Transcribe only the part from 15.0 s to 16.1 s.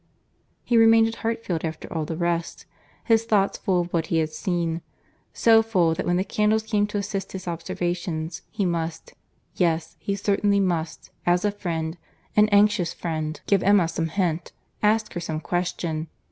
her some question.